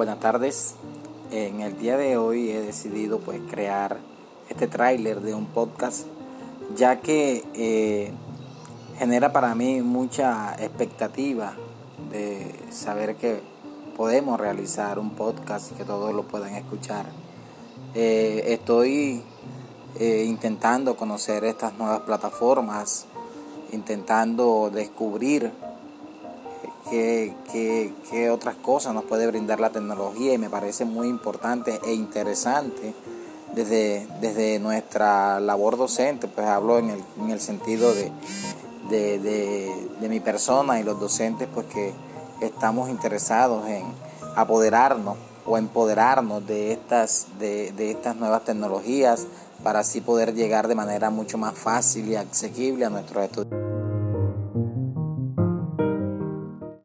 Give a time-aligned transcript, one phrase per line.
[0.00, 0.76] Buenas tardes.
[1.30, 3.98] En el día de hoy he decidido pues crear
[4.48, 6.06] este tráiler de un podcast
[6.74, 8.10] ya que eh,
[8.96, 11.52] genera para mí mucha expectativa
[12.10, 13.42] de saber que
[13.94, 17.04] podemos realizar un podcast y que todos lo puedan escuchar.
[17.94, 19.22] Eh, estoy
[19.98, 23.04] eh, intentando conocer estas nuevas plataformas,
[23.70, 25.52] intentando descubrir
[26.90, 32.94] qué, otras cosas nos puede brindar la tecnología y me parece muy importante e interesante
[33.54, 38.10] desde, desde nuestra labor docente, pues hablo en el, en el sentido de,
[38.88, 41.92] de, mi persona y los docentes, pues que
[42.40, 43.84] estamos interesados en
[44.36, 45.16] apoderarnos
[45.46, 49.26] o empoderarnos de estas, de, de estas nuevas tecnologías
[49.62, 53.79] para así poder llegar de manera mucho más fácil y asequible a nuestros estudiantes.